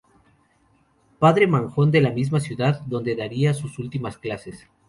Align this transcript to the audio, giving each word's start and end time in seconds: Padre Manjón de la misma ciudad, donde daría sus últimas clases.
Padre 1.19 1.45
Manjón 1.45 1.91
de 1.91 2.01
la 2.01 2.09
misma 2.09 2.39
ciudad, 2.39 2.81
donde 2.87 3.15
daría 3.15 3.53
sus 3.53 3.77
últimas 3.77 4.17
clases. 4.17 4.67